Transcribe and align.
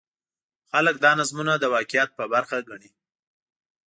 خلک 0.71 0.95
دا 1.03 1.11
نظمونه 1.19 1.53
د 1.57 1.63
واقعیت 1.73 2.09
برخه 2.33 2.57
ګڼي. 2.69 2.89